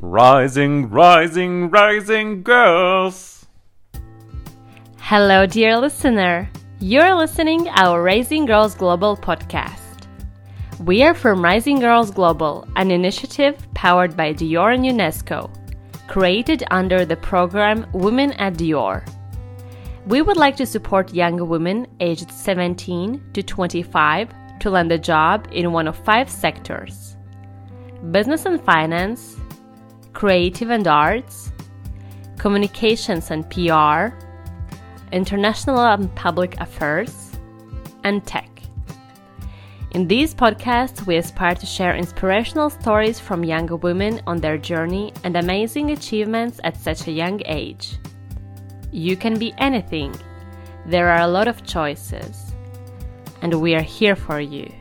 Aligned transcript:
Rising, 0.00 0.90
rising, 0.90 1.70
rising 1.70 2.42
girls. 2.42 3.46
Hello, 4.98 5.46
dear 5.46 5.78
listener. 5.78 6.50
You're 6.80 7.14
listening 7.14 7.68
our 7.68 8.02
Rising 8.02 8.46
Girls 8.46 8.74
Global 8.74 9.16
podcast. 9.16 10.08
We 10.84 11.04
are 11.04 11.14
from 11.14 11.44
Rising 11.44 11.78
Girls 11.78 12.10
Global, 12.10 12.66
an 12.74 12.90
initiative 12.90 13.56
powered 13.74 14.16
by 14.16 14.34
Dior 14.34 14.74
and 14.74 14.84
UNESCO, 14.84 15.48
created 16.08 16.64
under 16.72 17.04
the 17.04 17.16
program 17.16 17.86
Women 17.92 18.32
at 18.32 18.54
Dior. 18.54 19.06
We 20.06 20.22
would 20.22 20.36
like 20.36 20.56
to 20.56 20.66
support 20.66 21.14
young 21.14 21.48
women 21.48 21.86
aged 22.00 22.32
17 22.32 23.22
to 23.34 23.42
25 23.42 24.34
to 24.60 24.70
land 24.70 24.90
a 24.90 24.98
job 24.98 25.46
in 25.52 25.72
one 25.72 25.86
of 25.86 25.96
five 25.96 26.28
sectors 26.28 27.16
business 28.10 28.46
and 28.46 28.60
finance, 28.64 29.36
creative 30.12 30.70
and 30.70 30.86
arts, 30.86 31.52
communications 32.38 33.30
and 33.30 33.48
PR, 33.50 34.14
international 35.12 35.80
and 35.80 36.14
public 36.14 36.58
affairs, 36.60 37.32
and 38.04 38.26
tech. 38.26 38.50
In 39.92 40.06
these 40.06 40.34
podcasts, 40.34 41.04
we 41.04 41.16
aspire 41.16 41.56
to 41.56 41.66
share 41.66 41.96
inspirational 41.96 42.70
stories 42.70 43.18
from 43.18 43.42
younger 43.42 43.74
women 43.74 44.20
on 44.26 44.38
their 44.38 44.56
journey 44.56 45.12
and 45.24 45.36
amazing 45.36 45.90
achievements 45.90 46.60
at 46.62 46.76
such 46.76 47.08
a 47.08 47.12
young 47.12 47.42
age. 47.46 47.98
You 48.92 49.16
can 49.16 49.36
be 49.36 49.52
anything. 49.58 50.14
There 50.86 51.08
are 51.08 51.22
a 51.22 51.26
lot 51.26 51.48
of 51.48 51.64
choices. 51.64 52.52
And 53.42 53.60
we 53.60 53.74
are 53.74 53.82
here 53.82 54.14
for 54.14 54.40
you. 54.40 54.72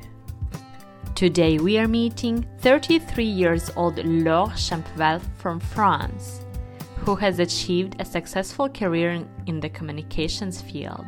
Today 1.19 1.57
we 1.59 1.77
are 1.77 1.85
meeting 1.85 2.47
33 2.59 3.25
years 3.25 3.69
old 3.75 3.97
Laure 3.97 4.53
Champeval 4.55 5.19
from 5.35 5.59
France, 5.59 6.45
who 6.99 7.13
has 7.15 7.39
achieved 7.39 7.97
a 7.99 8.05
successful 8.05 8.69
career 8.69 9.25
in 9.45 9.59
the 9.59 9.67
communications 9.67 10.61
field. 10.61 11.05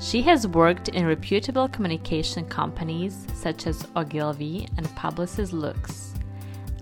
She 0.00 0.22
has 0.22 0.46
worked 0.46 0.88
in 0.88 1.04
reputable 1.04 1.68
communication 1.68 2.46
companies 2.46 3.26
such 3.34 3.66
as 3.66 3.86
Ogilvy 3.96 4.66
and 4.78 4.86
Publicis 4.96 5.52
Luxe, 5.52 6.14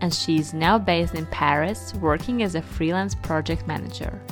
and 0.00 0.15
she 0.15 0.39
is 0.39 0.55
now 0.55 0.78
based 0.78 1.17
in 1.17 1.27
Paris 1.27 1.94
working 1.94 2.44
as 2.44 2.55
a 2.55 2.62
freelance 2.62 3.17
project 3.17 3.67
manager. 3.67 4.22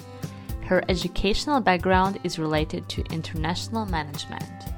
Her 0.63 0.85
educational 0.89 1.59
background 1.59 2.21
is 2.23 2.39
related 2.39 2.89
to 2.91 3.13
international 3.13 3.87
management. 3.87 4.76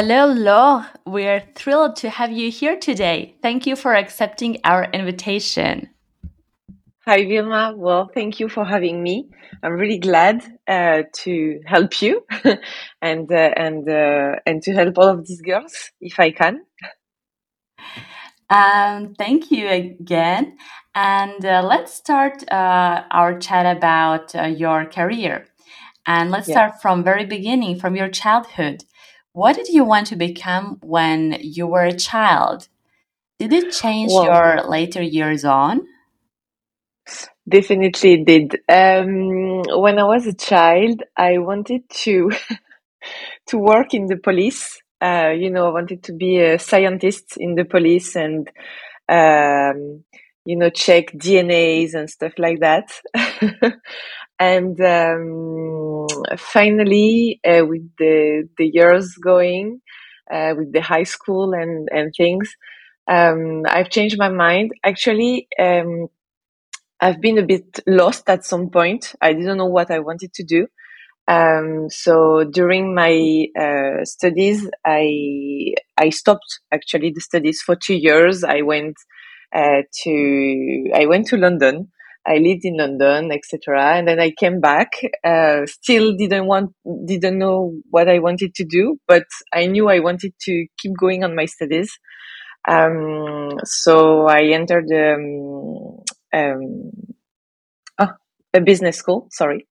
Hello, 0.00 0.32
Laure. 0.32 0.86
We're 1.06 1.42
thrilled 1.56 1.96
to 1.96 2.08
have 2.08 2.30
you 2.30 2.52
here 2.52 2.76
today. 2.76 3.34
Thank 3.42 3.66
you 3.66 3.74
for 3.74 3.96
accepting 3.96 4.58
our 4.62 4.84
invitation. 4.92 5.88
Hi, 7.04 7.24
Vilma. 7.24 7.74
Well, 7.76 8.08
thank 8.14 8.38
you 8.38 8.48
for 8.48 8.64
having 8.64 9.02
me. 9.02 9.28
I'm 9.60 9.72
really 9.72 9.98
glad 9.98 10.44
uh, 10.68 11.02
to 11.24 11.60
help 11.66 12.00
you 12.00 12.24
and 13.02 13.32
uh, 13.32 13.50
and 13.56 13.88
uh, 13.88 14.36
and 14.46 14.62
to 14.62 14.72
help 14.72 14.98
all 14.98 15.08
of 15.08 15.26
these 15.26 15.40
girls 15.40 15.90
if 16.00 16.20
I 16.20 16.30
can. 16.30 16.60
Um, 18.50 19.16
thank 19.18 19.50
you 19.50 19.68
again. 19.68 20.58
And 20.94 21.44
uh, 21.44 21.64
let's 21.66 21.92
start 21.92 22.48
uh, 22.52 23.02
our 23.10 23.36
chat 23.40 23.76
about 23.76 24.32
uh, 24.36 24.44
your 24.44 24.84
career. 24.84 25.46
And 26.06 26.30
let's 26.30 26.46
yeah. 26.46 26.54
start 26.54 26.80
from 26.80 27.02
very 27.02 27.26
beginning, 27.26 27.80
from 27.80 27.96
your 27.96 28.08
childhood. 28.08 28.84
What 29.38 29.54
did 29.54 29.68
you 29.68 29.84
want 29.84 30.08
to 30.08 30.16
become 30.16 30.78
when 30.82 31.38
you 31.40 31.68
were 31.68 31.84
a 31.84 31.96
child? 31.96 32.66
Did 33.38 33.52
it 33.52 33.70
change 33.70 34.10
well, 34.12 34.24
your 34.24 34.68
later 34.68 35.00
years 35.00 35.44
on? 35.44 35.82
Definitely 37.48 38.24
did. 38.24 38.56
Um, 38.68 39.62
when 39.80 40.00
I 40.00 40.02
was 40.02 40.26
a 40.26 40.34
child, 40.34 41.04
I 41.16 41.38
wanted 41.38 41.88
to 42.02 42.32
to 43.46 43.58
work 43.58 43.94
in 43.94 44.06
the 44.06 44.16
police. 44.16 44.82
Uh, 45.00 45.30
you 45.38 45.52
know, 45.52 45.68
I 45.68 45.70
wanted 45.70 46.02
to 46.02 46.12
be 46.14 46.40
a 46.40 46.58
scientist 46.58 47.36
in 47.36 47.54
the 47.54 47.64
police 47.64 48.16
and 48.16 48.50
um, 49.08 50.02
you 50.44 50.56
know 50.56 50.70
check 50.70 51.12
DNAs 51.12 51.94
and 51.94 52.10
stuff 52.10 52.32
like 52.38 52.58
that. 52.58 52.90
and 54.38 54.80
um, 54.80 56.06
finally, 56.38 57.40
uh, 57.44 57.64
with 57.66 57.88
the 57.98 58.48
the 58.56 58.66
years 58.66 59.14
going, 59.16 59.80
uh, 60.32 60.54
with 60.56 60.72
the 60.72 60.80
high 60.80 61.04
school 61.04 61.52
and 61.54 61.88
and 61.92 62.12
things, 62.16 62.50
um, 63.08 63.62
I've 63.66 63.90
changed 63.90 64.18
my 64.18 64.28
mind. 64.28 64.72
Actually, 64.84 65.48
um, 65.58 66.08
I've 67.00 67.20
been 67.20 67.38
a 67.38 67.46
bit 67.46 67.80
lost 67.86 68.28
at 68.28 68.44
some 68.44 68.70
point. 68.70 69.14
I 69.20 69.32
didn't 69.32 69.58
know 69.58 69.66
what 69.66 69.90
I 69.90 70.00
wanted 70.00 70.32
to 70.34 70.44
do. 70.44 70.66
Um, 71.28 71.90
so 71.90 72.44
during 72.44 72.94
my 72.94 73.46
uh, 73.58 74.04
studies, 74.04 74.68
I 74.84 75.74
I 75.96 76.10
stopped 76.10 76.60
actually 76.72 77.10
the 77.10 77.20
studies 77.20 77.60
for 77.60 77.76
two 77.76 77.96
years. 77.96 78.44
I 78.44 78.62
went 78.62 78.96
uh, 79.54 79.82
to 80.04 80.90
I 80.94 81.06
went 81.06 81.26
to 81.28 81.36
London 81.36 81.90
I 82.28 82.38
lived 82.38 82.64
in 82.64 82.76
London, 82.76 83.32
etc. 83.32 83.96
And 83.96 84.08
then 84.08 84.20
I 84.20 84.32
came 84.32 84.60
back. 84.60 84.92
Uh, 85.24 85.66
still 85.66 86.14
didn't 86.16 86.46
want, 86.46 86.72
didn't 87.06 87.38
know 87.38 87.74
what 87.90 88.08
I 88.08 88.18
wanted 88.18 88.54
to 88.56 88.64
do, 88.64 88.98
but 89.08 89.24
I 89.54 89.66
knew 89.66 89.88
I 89.88 90.00
wanted 90.00 90.34
to 90.42 90.66
keep 90.78 90.92
going 90.98 91.24
on 91.24 91.34
my 91.34 91.46
studies. 91.46 91.90
Um, 92.68 93.52
so 93.64 94.26
I 94.26 94.42
entered 94.52 94.86
um, 94.92 95.98
um, 96.34 96.90
oh, 97.98 98.08
a 98.54 98.60
business 98.60 98.98
school. 98.98 99.28
Sorry, 99.32 99.66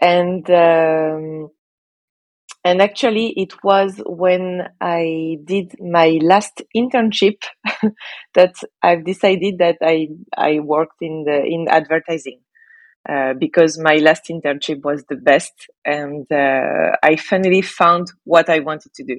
and 0.00 0.48
um, 0.50 1.48
and 2.66 2.82
actually, 2.82 3.28
it 3.36 3.54
was 3.64 4.00
when 4.06 4.68
I 4.80 5.38
did 5.44 5.72
my 5.80 6.18
last 6.22 6.62
internship 6.76 7.38
that 8.34 8.54
I've 8.82 9.04
decided 9.04 9.58
that 9.58 9.78
I 9.82 10.08
I 10.36 10.60
worked 10.60 11.00
in 11.02 11.24
the 11.26 11.42
in 11.44 11.66
advertising. 11.68 12.40
Uh, 13.08 13.34
because 13.38 13.78
my 13.78 13.96
last 13.96 14.24
internship 14.30 14.82
was 14.84 15.04
the 15.08 15.16
best 15.16 15.52
and 15.84 16.26
uh, 16.32 16.90
I 17.02 17.16
finally 17.16 17.62
found 17.62 18.08
what 18.24 18.50
I 18.50 18.60
wanted 18.60 18.94
to 18.94 19.04
do. 19.04 19.18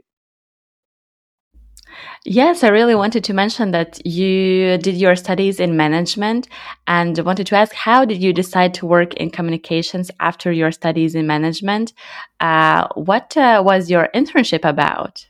Yes, 2.25 2.63
I 2.63 2.69
really 2.69 2.95
wanted 2.95 3.23
to 3.25 3.33
mention 3.33 3.71
that 3.71 4.05
you 4.05 4.77
did 4.79 4.95
your 4.95 5.15
studies 5.15 5.59
in 5.59 5.77
management 5.77 6.47
and 6.85 7.17
wanted 7.19 7.47
to 7.47 7.55
ask 7.55 7.73
how 7.73 8.05
did 8.05 8.21
you 8.21 8.33
decide 8.33 8.73
to 8.75 8.85
work 8.85 9.13
in 9.13 9.29
communications 9.29 10.11
after 10.19 10.51
your 10.51 10.71
studies 10.71 11.15
in 11.15 11.25
management? 11.25 11.93
Uh, 12.39 12.87
what 12.95 13.37
uh, 13.37 13.63
was 13.65 13.89
your 13.89 14.09
internship 14.13 14.67
about? 14.67 15.27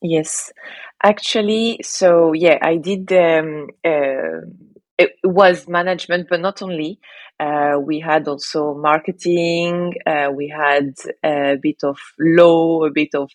Yes, 0.00 0.52
actually, 1.02 1.78
so 1.84 2.32
yeah, 2.32 2.58
I 2.60 2.76
did. 2.76 3.12
Um, 3.12 3.68
uh, 3.84 4.42
it 4.98 5.12
was 5.22 5.68
management, 5.68 6.28
but 6.28 6.40
not 6.40 6.62
only. 6.62 6.98
Uh, 7.38 7.78
we 7.80 8.00
had 8.00 8.28
also 8.28 8.74
marketing. 8.74 9.94
Uh, 10.06 10.30
we 10.34 10.48
had 10.48 10.94
a 11.24 11.56
bit 11.60 11.82
of 11.84 11.98
law, 12.18 12.84
a 12.84 12.90
bit 12.90 13.14
of 13.14 13.30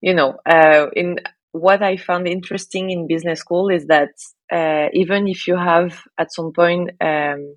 you 0.00 0.14
know, 0.14 0.38
uh, 0.46 0.86
in 0.94 1.18
what 1.60 1.82
I 1.82 1.96
found 1.96 2.28
interesting 2.28 2.90
in 2.90 3.06
business 3.08 3.40
school 3.40 3.68
is 3.70 3.86
that 3.86 4.10
uh, 4.52 4.88
even 4.92 5.28
if 5.28 5.46
you 5.48 5.56
have 5.56 6.02
at 6.18 6.32
some 6.32 6.52
point 6.52 6.90
um, 7.00 7.56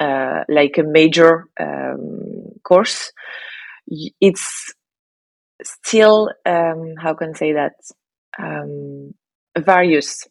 uh, 0.00 0.44
like 0.48 0.78
a 0.78 0.82
major 0.82 1.46
um, 1.60 2.52
course, 2.64 3.12
it's 4.20 4.74
still 5.62 6.30
um, 6.46 6.94
how 7.00 7.14
can 7.14 7.30
I 7.30 7.38
say 7.38 7.52
that 7.54 7.74
um, 8.38 9.14
various, 9.58 10.26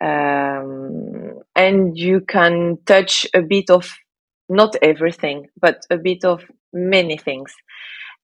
um, 0.00 1.40
and 1.56 1.96
you 1.96 2.20
can 2.22 2.78
touch 2.86 3.26
a 3.34 3.42
bit 3.42 3.70
of 3.70 3.90
not 4.48 4.76
everything, 4.82 5.48
but 5.60 5.82
a 5.90 5.96
bit 5.96 6.24
of 6.24 6.44
many 6.72 7.16
things. 7.16 7.52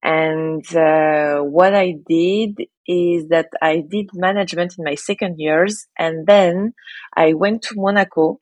And 0.03 0.65
uh, 0.77 1.41
what 1.41 1.75
I 1.75 1.95
did 2.09 2.59
is 2.87 3.29
that 3.29 3.49
I 3.61 3.83
did 3.89 4.11
management 4.15 4.75
in 4.79 4.85
my 4.85 4.95
second 4.95 5.37
years, 5.39 5.87
and 5.99 6.27
then 6.27 6.75
I 7.17 7.33
went 7.35 7.63
to 7.63 7.75
Monaco 7.77 8.41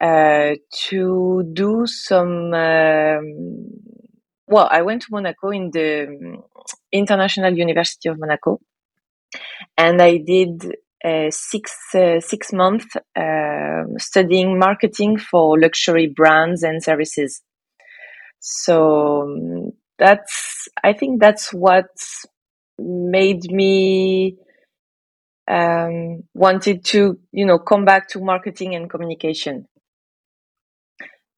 uh, 0.00 0.54
to 0.88 1.50
do 1.52 1.86
some. 1.86 2.54
Um, 2.54 3.64
well, 4.46 4.68
I 4.70 4.82
went 4.82 5.02
to 5.02 5.08
Monaco 5.10 5.50
in 5.50 5.70
the 5.72 6.06
um, 6.08 6.42
International 6.92 7.52
University 7.56 8.08
of 8.08 8.18
Monaco, 8.18 8.60
and 9.76 10.00
I 10.00 10.18
did 10.18 10.76
uh, 11.04 11.30
six 11.30 11.72
uh, 11.94 12.20
six 12.20 12.52
months 12.52 12.86
uh, 13.16 13.82
studying 13.98 14.58
marketing 14.58 15.18
for 15.18 15.58
luxury 15.58 16.12
brands 16.14 16.62
and 16.62 16.82
services. 16.82 17.42
So 18.40 19.22
um, 19.22 19.72
that's 20.02 20.68
I 20.82 20.92
think 20.94 21.20
that's 21.20 21.52
what 21.52 21.86
made 22.78 23.44
me 23.44 24.36
um, 25.48 26.24
wanted 26.34 26.84
to, 26.86 27.18
you 27.30 27.46
know, 27.46 27.58
come 27.58 27.84
back 27.84 28.08
to 28.10 28.20
marketing 28.20 28.74
and 28.74 28.90
communication. 28.90 29.68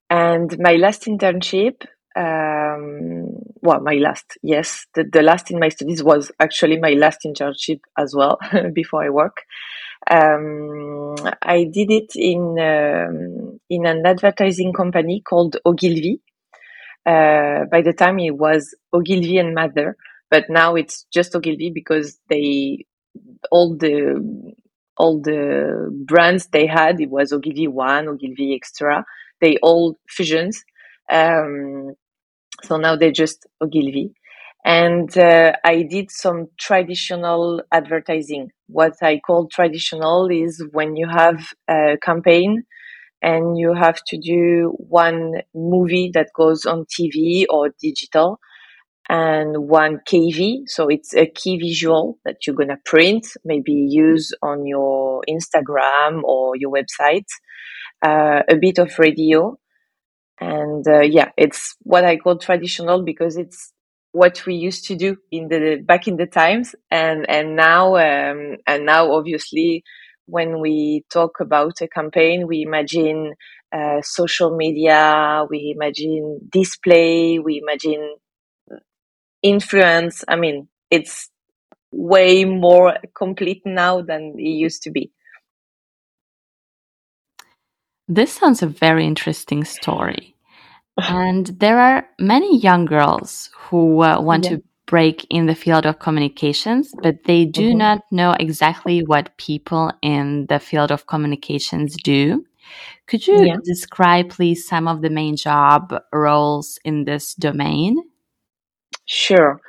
And 0.09 0.57
my 0.59 0.75
last 0.75 1.03
internship, 1.05 1.83
um, 2.15 3.27
well, 3.61 3.81
my 3.81 3.95
last, 3.95 4.37
yes, 4.41 4.85
the, 4.95 5.03
the 5.11 5.21
last 5.21 5.51
in 5.51 5.59
my 5.59 5.69
studies 5.69 6.03
was 6.03 6.31
actually 6.39 6.79
my 6.79 6.91
last 6.93 7.19
internship 7.25 7.81
as 7.97 8.15
well 8.15 8.39
before 8.73 9.03
I 9.03 9.09
work. 9.09 9.43
Um, 10.09 11.15
I 11.41 11.63
did 11.63 11.89
it 11.89 12.11
in 12.15 12.59
um, 12.59 13.59
in 13.69 13.85
an 13.87 14.05
advertising 14.05 14.71
company 14.71 15.21
called 15.21 15.57
Ogilvy. 15.65 16.21
Uh, 17.05 17.65
by 17.71 17.81
the 17.81 17.93
time 17.93 18.19
it 18.19 18.35
was 18.37 18.75
Ogilvy 18.93 19.37
and 19.37 19.53
Mather, 19.53 19.95
but 20.31 20.45
now 20.49 20.75
it's 20.75 21.05
just 21.13 21.35
Ogilvy 21.35 21.71
because 21.71 22.19
they 22.29 22.85
all 23.51 23.75
the 23.77 24.53
all 24.97 25.21
the 25.21 25.89
brands 26.05 26.47
they 26.47 26.65
had 26.65 26.99
it 27.01 27.09
was 27.09 27.33
Ogilvy 27.33 27.67
One, 27.67 28.07
Ogilvy 28.07 28.55
Extra. 28.55 29.05
They 29.41 29.57
all 29.61 29.97
fusions. 30.07 30.63
Um, 31.11 31.93
so 32.63 32.77
now 32.77 32.95
they're 32.95 33.11
just 33.11 33.45
Ogilvy. 33.61 34.13
And 34.65 35.15
uh, 35.17 35.53
I 35.63 35.83
did 35.83 36.09
some 36.09 36.47
traditional 36.59 37.61
advertising. 37.71 38.51
What 38.67 38.93
I 39.01 39.19
call 39.19 39.47
traditional 39.47 40.27
is 40.31 40.63
when 40.71 40.95
you 40.95 41.07
have 41.07 41.45
a 41.69 41.97
campaign 42.01 42.63
and 43.25 43.57
you 43.57 43.73
have 43.73 43.99
to 44.05 44.19
do 44.19 44.75
one 44.77 45.41
movie 45.55 46.11
that 46.13 46.29
goes 46.35 46.67
on 46.67 46.85
TV 46.85 47.45
or 47.49 47.71
digital 47.81 48.39
and 49.09 49.67
one 49.67 49.99
KV. 50.07 50.67
So 50.67 50.89
it's 50.89 51.15
a 51.15 51.25
key 51.25 51.57
visual 51.57 52.19
that 52.23 52.45
you're 52.45 52.55
going 52.55 52.69
to 52.69 52.77
print, 52.85 53.25
maybe 53.43 53.71
use 53.71 54.31
on 54.43 54.67
your 54.67 55.23
Instagram 55.27 56.21
or 56.23 56.55
your 56.55 56.71
website, 56.71 57.25
uh, 58.05 58.43
a 58.47 58.57
bit 58.61 58.77
of 58.77 58.97
radio. 58.99 59.57
And 60.39 60.87
uh, 60.87 61.01
yeah, 61.01 61.31
it's 61.35 61.75
what 61.81 62.05
I 62.05 62.17
call 62.17 62.37
traditional 62.37 63.03
because 63.03 63.37
it's 63.37 63.73
what 64.11 64.45
we 64.45 64.53
used 64.53 64.85
to 64.85 64.95
do 64.95 65.17
in 65.31 65.47
the 65.47 65.81
back 65.83 66.07
in 66.07 66.15
the 66.15 66.27
times 66.27 66.73
and 66.89 67.29
and 67.29 67.55
now 67.55 67.95
um, 67.95 68.57
and 68.65 68.85
now 68.85 69.11
obviously 69.11 69.83
when 70.27 70.59
we 70.59 71.03
talk 71.11 71.39
about 71.39 71.81
a 71.81 71.87
campaign 71.87 72.47
we 72.47 72.61
imagine 72.61 73.33
uh, 73.71 74.01
social 74.01 74.55
media 74.55 75.45
we 75.49 75.73
imagine 75.75 76.39
display 76.49 77.39
we 77.39 77.61
imagine 77.61 78.15
influence. 79.43 80.23
I 80.27 80.35
mean 80.35 80.67
it's 80.89 81.29
way 81.91 82.45
more 82.45 82.95
complete 83.15 83.61
now 83.65 84.01
than 84.01 84.35
it 84.37 84.41
used 84.41 84.83
to 84.83 84.91
be. 84.91 85.11
This 88.07 88.33
sounds 88.33 88.61
a 88.61 88.67
very 88.67 89.05
interesting 89.05 89.63
story. 89.63 90.35
And 90.97 91.47
there 91.47 91.79
are 91.79 92.07
many 92.19 92.57
young 92.59 92.85
girls 92.85 93.49
who 93.57 94.01
uh, 94.01 94.21
want 94.21 94.45
yeah. 94.45 94.57
to 94.57 94.63
break 94.85 95.25
in 95.29 95.45
the 95.45 95.55
field 95.55 95.85
of 95.85 95.99
communications, 95.99 96.93
but 97.01 97.23
they 97.25 97.45
do 97.45 97.69
mm-hmm. 97.69 97.77
not 97.77 98.01
know 98.11 98.35
exactly 98.39 99.01
what 99.03 99.35
people 99.37 99.91
in 100.01 100.45
the 100.47 100.59
field 100.59 100.91
of 100.91 101.07
communications 101.07 101.95
do. 102.03 102.45
Could 103.07 103.27
you 103.27 103.45
yeah. 103.45 103.57
describe, 103.63 104.29
please, 104.29 104.67
some 104.67 104.87
of 104.87 105.01
the 105.01 105.09
main 105.09 105.35
job 105.35 105.93
roles 106.11 106.79
in 106.83 107.05
this 107.05 107.35
domain? 107.35 107.97
Sure. 109.05 109.61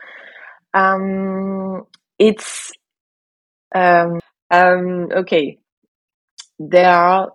Um, 0.73 1.85
it's 2.19 2.73
um, 3.75 4.21
um, 4.51 5.09
okay. 5.13 5.59
There 6.59 6.91
are 6.91 7.33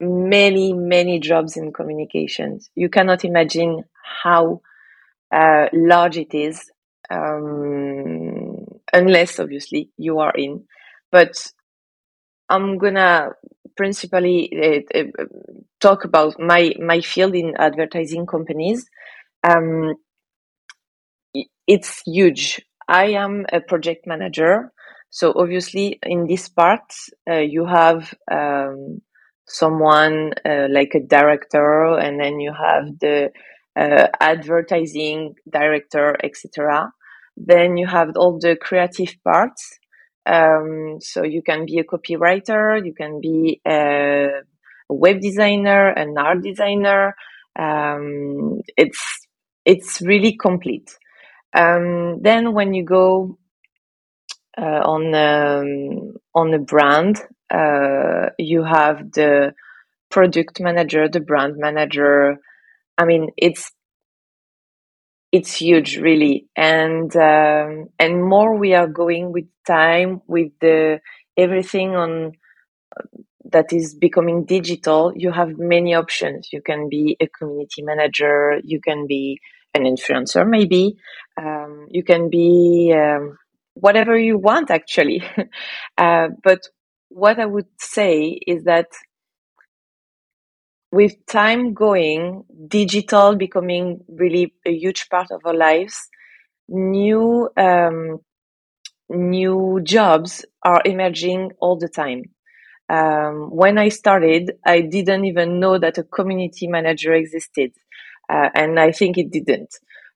many, 0.00 0.72
many 0.74 1.18
jobs 1.18 1.56
in 1.56 1.72
communications. 1.72 2.70
You 2.74 2.88
cannot 2.88 3.24
imagine 3.24 3.84
how 4.02 4.60
uh, 5.32 5.68
large 5.72 6.16
it 6.16 6.34
is, 6.34 6.70
um, 7.10 8.64
unless 8.92 9.38
obviously 9.38 9.90
you 9.96 10.18
are 10.18 10.32
in. 10.34 10.64
But 11.10 11.34
I'm 12.48 12.78
gonna 12.78 13.30
principally 13.76 14.50
uh, 14.94 14.98
uh, 14.98 15.24
talk 15.80 16.04
about 16.04 16.38
my 16.38 16.72
my 16.80 17.00
field 17.00 17.34
in 17.34 17.54
advertising 17.56 18.26
companies. 18.26 18.86
Um, 19.44 19.94
it's 21.66 22.02
huge. 22.06 22.60
I 22.88 23.08
am 23.08 23.44
a 23.52 23.60
project 23.60 24.06
manager, 24.06 24.72
so 25.10 25.32
obviously 25.36 25.98
in 26.02 26.26
this 26.26 26.48
part 26.48 26.92
uh, 27.30 27.36
you 27.36 27.66
have 27.66 28.14
um, 28.30 29.02
someone 29.46 30.32
uh, 30.44 30.68
like 30.70 30.94
a 30.94 31.00
director 31.00 31.98
and 31.98 32.20
then 32.20 32.40
you 32.40 32.52
have 32.52 32.98
the 33.00 33.30
uh, 33.78 34.08
advertising 34.20 35.34
director 35.50 36.16
etc 36.24 36.92
then 37.36 37.76
you 37.76 37.86
have 37.86 38.10
all 38.16 38.38
the 38.38 38.56
creative 38.56 39.14
parts. 39.22 39.78
Um, 40.26 40.98
so 41.00 41.22
you 41.22 41.40
can 41.42 41.64
be 41.64 41.78
a 41.78 41.84
copywriter 41.84 42.84
you 42.84 42.92
can 42.92 43.20
be 43.20 43.60
a, 43.66 44.28
web 44.90 45.20
designer 45.20 45.88
an 45.90 46.16
art 46.18 46.42
designer. 46.42 47.14
Um, 47.58 48.60
it's 48.76 49.26
it's 49.64 50.00
really 50.00 50.36
complete. 50.36 50.90
Um, 51.54 52.20
then 52.22 52.52
when 52.52 52.74
you 52.74 52.84
go 52.84 53.38
uh, 54.56 54.82
on 54.84 55.14
um, 55.14 56.16
on 56.34 56.54
a 56.54 56.58
brand 56.58 57.20
uh, 57.50 58.30
you 58.38 58.64
have 58.64 59.12
the 59.12 59.54
product 60.10 60.60
manager, 60.60 61.08
the 61.08 61.20
brand 61.20 61.54
manager. 61.56 62.38
I 62.98 63.04
mean, 63.06 63.30
it's 63.36 63.72
it's 65.30 65.54
huge, 65.56 65.98
really, 65.98 66.46
and 66.56 67.14
um, 67.16 67.88
and 67.98 68.24
more 68.24 68.56
we 68.56 68.74
are 68.74 68.86
going 68.86 69.32
with 69.32 69.44
time 69.66 70.22
with 70.26 70.52
the 70.60 71.00
everything 71.36 71.94
on 71.94 72.32
that 73.50 73.72
is 73.72 73.94
becoming 73.94 74.44
digital. 74.44 75.12
You 75.14 75.32
have 75.32 75.58
many 75.58 75.94
options. 75.94 76.48
You 76.52 76.60
can 76.62 76.88
be 76.88 77.16
a 77.20 77.26
community 77.28 77.82
manager. 77.82 78.60
You 78.64 78.80
can 78.80 79.06
be 79.06 79.40
an 79.74 79.84
influencer, 79.84 80.46
maybe. 80.48 80.96
Um, 81.40 81.86
you 81.90 82.02
can 82.02 82.30
be 82.30 82.92
um, 82.94 83.38
whatever 83.74 84.18
you 84.18 84.36
want, 84.38 84.70
actually. 84.70 85.22
uh, 85.98 86.28
but 86.42 86.60
what 87.08 87.38
I 87.38 87.46
would 87.46 87.68
say 87.78 88.38
is 88.46 88.64
that 88.64 88.86
with 90.90 91.14
time 91.26 91.74
going, 91.74 92.44
digital 92.68 93.36
becoming 93.36 94.00
really 94.08 94.54
a 94.66 94.72
huge 94.72 95.08
part 95.08 95.30
of 95.30 95.42
our 95.44 95.54
lives, 95.54 96.08
new 96.68 97.48
um, 97.56 98.20
new 99.10 99.80
jobs 99.82 100.44
are 100.62 100.82
emerging 100.84 101.52
all 101.60 101.76
the 101.78 101.88
time. 101.88 102.22
Um, 102.88 103.50
when 103.50 103.78
I 103.78 103.90
started, 103.90 104.52
I 104.64 104.80
didn't 104.80 105.24
even 105.26 105.60
know 105.60 105.78
that 105.78 105.98
a 105.98 106.04
community 106.04 106.68
manager 106.68 107.12
existed, 107.14 107.72
uh, 108.30 108.48
and 108.54 108.80
I 108.80 108.92
think 108.92 109.18
it 109.18 109.30
didn't. 109.30 109.74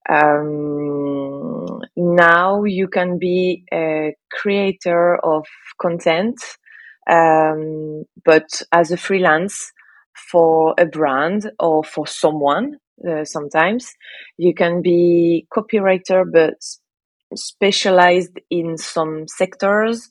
Um, 0.08 1.80
now 1.96 2.64
you 2.64 2.88
can 2.88 3.18
be 3.18 3.64
a 3.72 4.14
creator 4.30 5.16
of 5.24 5.46
content 5.80 6.40
um, 7.10 8.04
but 8.24 8.62
as 8.72 8.90
a 8.92 8.96
freelance 8.96 9.72
for 10.30 10.74
a 10.78 10.86
brand 10.86 11.50
or 11.58 11.84
for 11.84 12.06
someone, 12.06 12.78
uh, 13.08 13.24
sometimes 13.24 13.92
you 14.36 14.54
can 14.54 14.82
be 14.82 15.46
copywriter, 15.52 16.24
but 16.30 16.54
specialized 17.34 18.38
in 18.50 18.76
some 18.76 19.26
sectors 19.26 20.08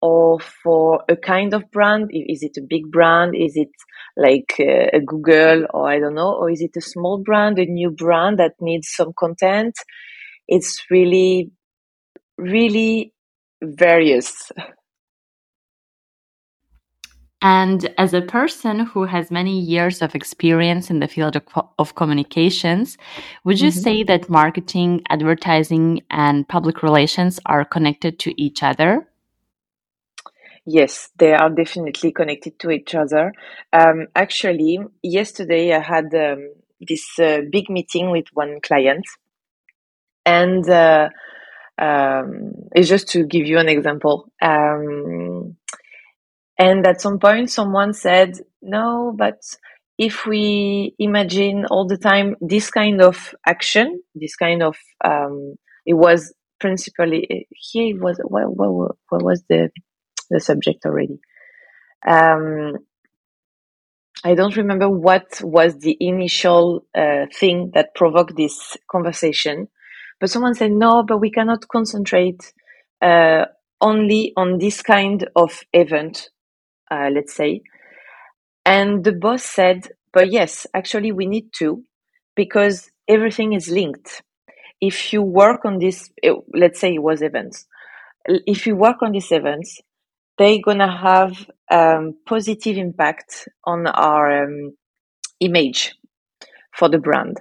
or 0.00 0.38
for 0.40 1.02
a 1.08 1.16
kind 1.16 1.54
of 1.54 1.70
brand. 1.70 2.10
Is 2.12 2.42
it 2.42 2.56
a 2.58 2.66
big 2.68 2.90
brand? 2.90 3.34
Is 3.34 3.56
it 3.56 3.70
like 4.16 4.54
uh, 4.60 4.90
a 4.92 5.00
Google 5.00 5.66
or 5.72 5.88
I 5.88 5.98
don't 5.98 6.14
know? 6.14 6.34
Or 6.34 6.50
is 6.50 6.60
it 6.60 6.76
a 6.76 6.80
small 6.80 7.18
brand, 7.18 7.58
a 7.58 7.66
new 7.66 7.90
brand 7.90 8.38
that 8.38 8.52
needs 8.60 8.88
some 8.90 9.12
content? 9.18 9.74
It's 10.46 10.84
really, 10.90 11.50
really 12.36 13.12
various. 13.62 14.52
And 17.46 17.92
as 17.98 18.14
a 18.14 18.22
person 18.22 18.80
who 18.80 19.04
has 19.04 19.30
many 19.30 19.60
years 19.60 20.00
of 20.00 20.14
experience 20.14 20.88
in 20.88 21.00
the 21.00 21.08
field 21.08 21.36
of, 21.36 21.42
of 21.78 21.94
communications, 21.94 22.96
would 23.44 23.60
you 23.60 23.68
mm-hmm. 23.68 23.80
say 23.86 24.02
that 24.04 24.30
marketing, 24.30 25.02
advertising, 25.10 26.00
and 26.08 26.48
public 26.48 26.82
relations 26.82 27.38
are 27.44 27.66
connected 27.66 28.18
to 28.20 28.32
each 28.40 28.62
other? 28.62 29.06
Yes, 30.64 31.10
they 31.18 31.34
are 31.34 31.50
definitely 31.50 32.12
connected 32.12 32.58
to 32.60 32.70
each 32.70 32.94
other. 32.94 33.34
Um, 33.74 34.06
actually, 34.16 34.78
yesterday 35.02 35.74
I 35.74 35.80
had 35.80 36.14
um, 36.14 36.48
this 36.80 37.18
uh, 37.18 37.42
big 37.52 37.68
meeting 37.68 38.10
with 38.10 38.28
one 38.32 38.60
client, 38.62 39.04
and 40.24 40.64
uh, 40.70 41.10
Um, 41.76 42.70
it's 42.70 42.88
just 42.88 43.08
to 43.08 43.26
give 43.26 43.46
you 43.50 43.58
an 43.58 43.68
example. 43.68 44.30
Um, 44.40 45.56
and 46.58 46.86
at 46.86 47.00
some 47.00 47.18
point, 47.18 47.50
someone 47.50 47.92
said, 47.92 48.38
no, 48.62 49.14
but 49.16 49.40
if 49.98 50.26
we 50.26 50.94
imagine 50.98 51.66
all 51.66 51.86
the 51.86 51.98
time 51.98 52.36
this 52.40 52.70
kind 52.70 53.00
of 53.00 53.34
action, 53.46 54.00
this 54.14 54.36
kind 54.36 54.62
of, 54.62 54.76
um, 55.04 55.54
it 55.86 55.94
was 55.94 56.32
principally 56.60 57.46
here 57.50 57.94
it 57.94 58.00
was 58.00 58.18
what, 58.24 58.44
what, 58.56 58.96
what 59.08 59.22
was 59.22 59.42
the 59.48 59.68
the 60.30 60.40
subject 60.40 60.86
already. 60.86 61.18
Um, 62.06 62.78
I 64.24 64.34
don't 64.34 64.56
remember 64.56 64.88
what 64.88 65.40
was 65.42 65.78
the 65.78 65.96
initial 66.00 66.86
uh, 66.94 67.26
thing 67.38 67.72
that 67.74 67.94
provoked 67.94 68.36
this 68.36 68.76
conversation, 68.90 69.68
but 70.20 70.30
someone 70.30 70.54
said, 70.54 70.72
no, 70.72 71.02
but 71.02 71.18
we 71.18 71.30
cannot 71.30 71.68
concentrate 71.68 72.52
uh, 73.02 73.44
only 73.80 74.32
on 74.36 74.58
this 74.58 74.80
kind 74.80 75.28
of 75.36 75.60
event, 75.74 76.30
uh, 76.90 77.10
let's 77.12 77.34
say. 77.34 77.62
And 78.64 79.04
the 79.04 79.12
boss 79.12 79.44
said, 79.44 79.88
but 80.12 80.30
yes, 80.30 80.66
actually 80.74 81.12
we 81.12 81.26
need 81.26 81.50
to 81.58 81.82
because 82.36 82.90
everything 83.08 83.52
is 83.52 83.68
linked. 83.68 84.22
If 84.80 85.12
you 85.12 85.22
work 85.22 85.64
on 85.64 85.78
this, 85.78 86.10
eh, 86.22 86.32
let's 86.54 86.80
say 86.80 86.94
it 86.94 87.02
was 87.02 87.22
events. 87.22 87.66
If 88.26 88.66
you 88.66 88.76
work 88.76 89.02
on 89.02 89.12
these 89.12 89.32
events, 89.32 89.80
they're 90.38 90.60
gonna 90.64 90.96
have 90.96 91.46
um, 91.70 92.16
positive 92.26 92.76
impact 92.76 93.48
on 93.64 93.86
our 93.86 94.44
um, 94.44 94.76
image 95.40 95.94
for 96.72 96.88
the 96.88 96.98
brand. 96.98 97.38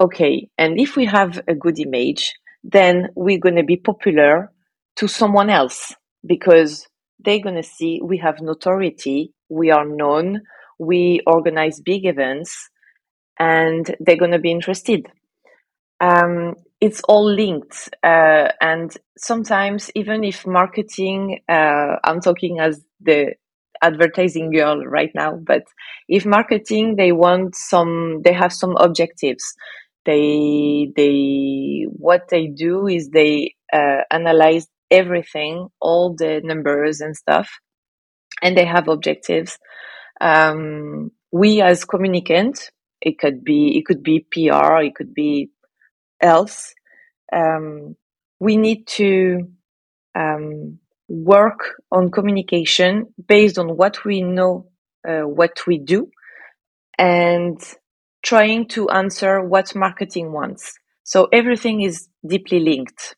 Okay, 0.00 0.48
and 0.58 0.80
if 0.80 0.96
we 0.96 1.06
have 1.06 1.40
a 1.48 1.54
good 1.54 1.78
image, 1.78 2.34
then 2.64 3.08
we're 3.14 3.38
gonna 3.38 3.64
be 3.64 3.76
popular 3.76 4.52
to 4.96 5.08
someone 5.08 5.50
else 5.50 5.94
because 6.26 6.86
they're 7.24 7.42
gonna 7.42 7.62
see 7.62 8.00
we 8.02 8.18
have 8.18 8.40
notoriety, 8.40 9.32
we 9.48 9.70
are 9.70 9.86
known, 9.86 10.42
we 10.78 11.20
organize 11.26 11.80
big 11.80 12.06
events, 12.06 12.70
and 13.38 13.94
they're 14.00 14.16
gonna 14.16 14.38
be 14.38 14.50
interested. 14.50 15.06
Um, 16.00 16.54
it's 16.80 17.00
all 17.08 17.24
linked. 17.24 17.90
Uh, 18.02 18.48
and 18.60 18.90
sometimes, 19.16 19.90
even 19.94 20.24
if 20.24 20.44
marketing, 20.46 21.40
uh, 21.48 21.96
I'm 22.02 22.20
talking 22.20 22.58
as 22.58 22.84
the 23.00 23.34
advertising 23.80 24.50
girl 24.50 24.84
right 24.84 25.10
now, 25.14 25.36
but 25.36 25.62
if 26.08 26.26
marketing, 26.26 26.96
they 26.96 27.12
want 27.12 27.54
some, 27.54 28.22
they 28.24 28.32
have 28.32 28.52
some 28.52 28.76
objectives. 28.76 29.44
They, 30.04 30.90
they, 30.96 31.86
what 31.88 32.28
they 32.30 32.48
do 32.48 32.88
is 32.88 33.10
they 33.10 33.54
uh, 33.72 34.02
analyze 34.10 34.66
everything, 34.92 35.68
all 35.80 36.14
the 36.16 36.42
numbers 36.44 37.00
and 37.00 37.16
stuff, 37.16 37.50
and 38.42 38.56
they 38.56 38.66
have 38.66 38.88
objectives. 38.88 39.58
Um, 40.20 41.10
we 41.32 41.62
as 41.62 41.84
communicant, 41.84 42.70
it 43.00 43.18
could 43.18 43.44
be, 43.44 43.78
it 43.78 43.86
could 43.86 44.02
be 44.04 44.26
PR, 44.30 44.76
it 44.82 44.94
could 44.94 45.14
be 45.14 45.50
else, 46.20 46.74
um, 47.32 47.96
we 48.40 48.56
need 48.56 48.86
to 48.86 49.48
um, 50.14 50.78
work 51.08 51.60
on 51.90 52.10
communication 52.10 53.06
based 53.28 53.58
on 53.58 53.76
what 53.76 54.04
we 54.04 54.22
know, 54.22 54.68
uh, 55.08 55.22
what 55.22 55.66
we 55.66 55.78
do, 55.78 56.08
and 56.98 57.60
trying 58.24 58.68
to 58.68 58.88
answer 58.90 59.42
what 59.42 59.74
marketing 59.74 60.32
wants. 60.32 60.74
So 61.04 61.28
everything 61.32 61.82
is 61.82 62.08
deeply 62.26 62.60
linked 62.60 63.14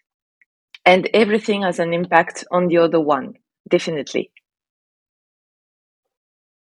and 0.85 1.09
everything 1.15 1.63
has 1.63 1.79
an 1.79 1.93
impact 1.93 2.45
on 2.51 2.69
the 2.69 2.79
other 2.79 3.01
one, 3.01 3.35
definitely. 3.69 4.31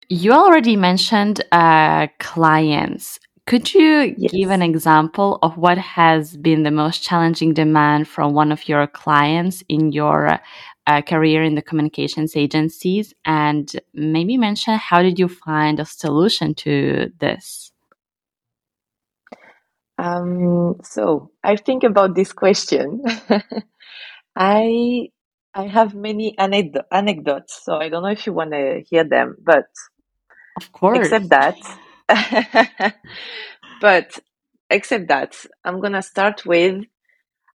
You 0.10 0.32
already 0.32 0.78
mentioned 0.78 1.44
uh, 1.52 2.08
clients. 2.20 3.20
Could 3.46 3.74
you 3.74 4.16
yes. 4.18 4.32
give 4.32 4.50
an 4.52 4.62
example 4.62 5.40
of 5.42 5.58
what 5.58 5.78
has 5.78 6.36
been 6.38 6.64
the 6.64 6.72
most 6.72 7.02
challenging 7.02 7.54
demand 7.54 8.08
from 8.08 8.34
one 8.34 8.52
of 8.52 8.68
your 8.68 8.88
clients 8.88 9.64
in 9.70 9.92
your 9.92 10.40
uh, 10.86 11.02
career 11.02 11.44
in 11.44 11.56
the 11.56 11.62
communications 11.62 12.36
agencies 12.36 13.14
and 13.26 13.74
maybe 13.94 14.38
mention 14.38 14.76
how 14.76 15.02
did 15.02 15.20
you 15.20 15.28
find 15.28 15.80
a 15.80 15.86
solution 15.86 16.56
to 16.56 17.12
this? 17.20 17.72
Um, 19.98 20.76
so 20.84 21.32
I 21.44 21.56
think 21.56 21.84
about 21.84 22.16
this 22.16 22.32
question. 22.34 23.04
I 24.36 25.10
I 25.54 25.68
have 25.68 25.96
many 25.96 26.36
anecd- 26.38 26.84
anecdotes, 26.92 27.62
so 27.64 27.78
I 27.78 27.90
don't 27.90 28.04
know 28.04 28.10
if 28.10 28.28
you 28.28 28.34
want 28.34 28.52
to 28.52 28.84
hear 28.88 29.04
them, 29.04 29.36
but 29.44 29.66
of 30.56 30.72
course, 30.72 31.12
except 31.12 31.30
that 31.30 31.58
but 33.82 34.20
except 34.70 35.08
that, 35.08 35.36
I'm 35.64 35.80
gonna 35.82 36.02
start 36.02 36.46
with 36.46 36.84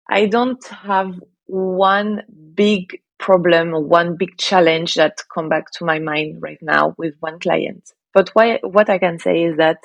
I 0.09 0.25
don't 0.27 0.63
have 0.67 1.15
one 1.45 2.23
big 2.53 2.99
problem 3.19 3.73
or 3.73 3.81
one 3.83 4.17
big 4.17 4.37
challenge 4.37 4.95
that 4.95 5.17
come 5.33 5.49
back 5.49 5.71
to 5.71 5.85
my 5.85 5.99
mind 5.99 6.41
right 6.41 6.59
now 6.61 6.93
with 6.97 7.15
one 7.19 7.39
client. 7.39 7.89
But 8.13 8.29
why, 8.33 8.59
what 8.61 8.89
I 8.89 8.99
can 8.99 9.17
say 9.17 9.43
is 9.43 9.57
that 9.57 9.77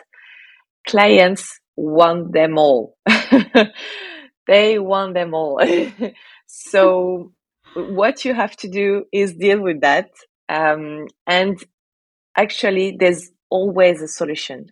clients 0.86 1.60
want 1.78 2.32
them 2.32 2.58
all. 2.58 2.96
they 4.46 4.78
want 4.80 5.14
them 5.14 5.32
all. 5.32 5.60
so 6.46 7.32
what 7.74 8.24
you 8.24 8.34
have 8.34 8.56
to 8.56 8.68
do 8.68 9.04
is 9.12 9.34
deal 9.34 9.60
with 9.60 9.82
that. 9.82 10.10
Um, 10.48 11.06
and 11.26 11.62
actually 12.36 12.96
there's 12.98 13.30
always 13.48 14.02
a 14.02 14.08
solution. 14.08 14.66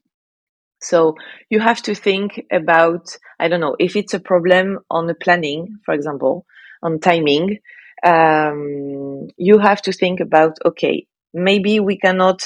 So 0.82 1.14
you 1.48 1.60
have 1.60 1.80
to 1.82 1.94
think 1.94 2.42
about, 2.52 3.16
I 3.38 3.48
don't 3.48 3.60
know, 3.60 3.76
if 3.78 3.94
it's 3.94 4.14
a 4.14 4.20
problem 4.20 4.80
on 4.90 5.06
the 5.06 5.14
planning, 5.14 5.78
for 5.84 5.94
example, 5.94 6.44
on 6.82 6.98
timing, 6.98 7.58
um, 8.04 9.28
you 9.36 9.58
have 9.58 9.80
to 9.82 9.92
think 9.92 10.20
about, 10.20 10.58
okay, 10.64 11.06
maybe 11.32 11.78
we 11.80 11.98
cannot 11.98 12.42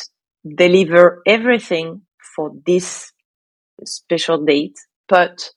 deliver 0.56 1.22
everything 1.26 2.02
for 2.36 2.52
this 2.66 3.12
special 3.84 4.44
date, 4.44 4.78
but 5.08 5.50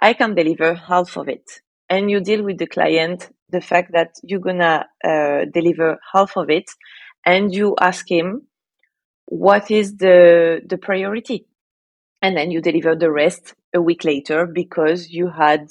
I 0.00 0.12
can 0.14 0.34
deliver 0.34 0.74
half 0.74 1.16
of 1.16 1.28
it. 1.28 1.44
And 1.88 2.10
you 2.10 2.20
deal 2.20 2.44
with 2.44 2.58
the 2.58 2.66
client 2.66 3.28
the 3.50 3.60
fact 3.60 3.92
that 3.92 4.12
you're 4.22 4.40
gonna 4.40 4.86
uh, 5.04 5.44
deliver 5.52 5.98
half 6.12 6.36
of 6.36 6.50
it, 6.50 6.70
and 7.26 7.52
you 7.52 7.74
ask 7.80 8.10
him 8.10 8.46
what 9.26 9.70
is 9.70 9.96
the 9.96 10.60
the 10.66 10.78
priority 10.78 11.46
and 12.22 12.36
then 12.36 12.50
you 12.50 12.60
deliver 12.60 12.94
the 12.96 13.10
rest 13.10 13.54
a 13.74 13.80
week 13.80 14.04
later 14.04 14.46
because 14.46 15.10
you 15.10 15.30
had 15.30 15.68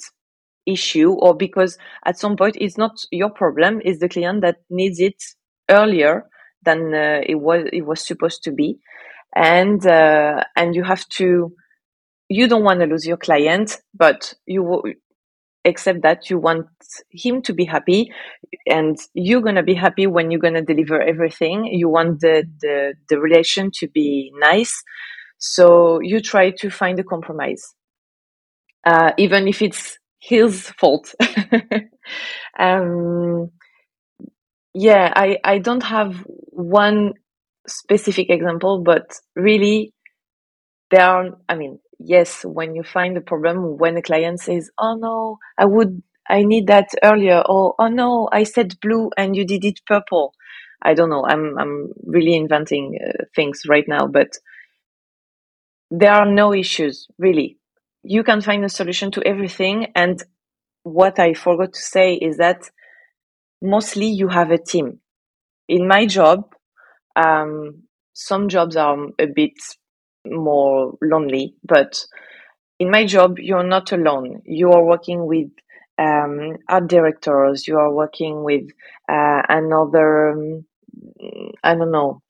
issue 0.66 1.12
or 1.12 1.34
because 1.34 1.78
at 2.04 2.18
some 2.18 2.36
point 2.36 2.56
it's 2.58 2.78
not 2.78 2.92
your 3.10 3.30
problem 3.30 3.80
it's 3.84 4.00
the 4.00 4.08
client 4.08 4.40
that 4.40 4.56
needs 4.70 5.00
it 5.00 5.22
earlier 5.70 6.24
than 6.62 6.94
uh, 6.94 7.20
it 7.26 7.36
was 7.36 7.64
it 7.72 7.82
was 7.82 8.06
supposed 8.06 8.42
to 8.42 8.52
be 8.52 8.78
and 9.34 9.86
uh, 9.86 10.42
and 10.56 10.74
you 10.74 10.82
have 10.82 11.06
to 11.08 11.52
you 12.30 12.48
don't 12.48 12.64
want 12.64 12.80
to 12.80 12.86
lose 12.86 13.06
your 13.06 13.18
client 13.18 13.78
but 13.94 14.34
you 14.46 14.82
accept 15.66 16.02
that 16.02 16.30
you 16.30 16.38
want 16.38 16.66
him 17.10 17.42
to 17.42 17.52
be 17.52 17.66
happy 17.66 18.10
and 18.66 18.96
you're 19.14 19.42
going 19.42 19.56
to 19.56 19.62
be 19.62 19.74
happy 19.74 20.06
when 20.06 20.30
you're 20.30 20.40
going 20.40 20.54
to 20.54 20.62
deliver 20.62 21.02
everything 21.02 21.66
you 21.66 21.88
want 21.88 22.20
the, 22.20 22.44
the 22.62 22.94
the 23.10 23.20
relation 23.20 23.70
to 23.74 23.88
be 23.88 24.32
nice 24.38 24.82
so 25.40 26.00
you 26.02 26.20
try 26.20 26.50
to 26.58 26.70
find 26.70 27.00
a 27.00 27.04
compromise, 27.04 27.74
uh, 28.86 29.12
even 29.16 29.48
if 29.48 29.62
it's 29.62 29.98
his 30.20 30.68
fault. 30.78 31.14
um, 32.58 33.50
yeah, 34.74 35.12
I, 35.16 35.38
I 35.42 35.58
don't 35.58 35.82
have 35.82 36.24
one 36.26 37.14
specific 37.66 38.28
example, 38.30 38.82
but 38.84 39.10
really 39.34 39.94
there 40.90 41.04
are, 41.06 41.30
I 41.48 41.54
mean, 41.56 41.78
yes, 42.00 42.44
when 42.44 42.74
you 42.74 42.84
find 42.84 43.16
a 43.16 43.22
problem, 43.22 43.78
when 43.78 43.96
a 43.98 44.02
client 44.02 44.40
says, 44.40 44.70
Oh 44.78 44.96
no, 44.96 45.38
I 45.58 45.66
would, 45.66 46.02
I 46.28 46.44
need 46.44 46.68
that 46.68 46.88
earlier. 47.04 47.42
Or, 47.46 47.74
Oh 47.78 47.88
no, 47.88 48.28
I 48.32 48.44
said 48.44 48.80
blue 48.80 49.10
and 49.18 49.36
you 49.36 49.46
did 49.46 49.64
it 49.64 49.80
purple. 49.86 50.34
I 50.82 50.94
don't 50.94 51.10
know. 51.10 51.26
I'm, 51.26 51.58
I'm 51.58 51.92
really 52.04 52.34
inventing 52.36 52.98
uh, 53.06 53.24
things 53.36 53.62
right 53.68 53.86
now, 53.88 54.06
but 54.08 54.30
there 55.90 56.12
are 56.12 56.26
no 56.30 56.54
issues 56.54 57.08
really 57.18 57.58
you 58.02 58.22
can 58.24 58.40
find 58.40 58.64
a 58.64 58.68
solution 58.68 59.10
to 59.10 59.22
everything 59.26 59.88
and 59.94 60.22
what 60.84 61.18
i 61.18 61.34
forgot 61.34 61.72
to 61.72 61.80
say 61.80 62.14
is 62.14 62.38
that 62.38 62.70
mostly 63.62 64.06
you 64.06 64.28
have 64.28 64.50
a 64.50 64.58
team 64.58 65.00
in 65.68 65.86
my 65.88 66.06
job 66.06 66.54
um, 67.16 67.84
some 68.14 68.48
jobs 68.48 68.76
are 68.76 68.96
a 69.18 69.26
bit 69.26 69.54
more 70.26 70.94
lonely 71.02 71.54
but 71.64 72.04
in 72.78 72.90
my 72.90 73.04
job 73.04 73.38
you're 73.38 73.66
not 73.66 73.92
alone 73.92 74.42
you 74.44 74.70
are 74.70 74.84
working 74.84 75.26
with 75.26 75.48
um, 76.00 76.56
art 76.68 76.88
directors, 76.88 77.68
you 77.68 77.76
are 77.76 77.92
working 77.92 78.42
with 78.42 78.64
uh, 79.08 79.42
another, 79.48 80.30
um, 80.30 80.64
I 81.62 81.74
don't 81.74 81.92
know, 81.92 82.22